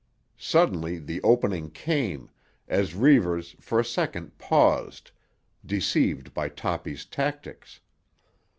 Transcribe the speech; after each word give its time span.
Suddenly 0.39 0.97
the 0.97 1.21
opening 1.21 1.69
came, 1.69 2.31
as 2.67 2.95
Reivers 2.95 3.55
for 3.59 3.79
a 3.79 3.85
second 3.85 4.35
paused, 4.39 5.11
deceived 5.63 6.33
by 6.33 6.49
Toppy's 6.49 7.05
tactics. 7.05 7.81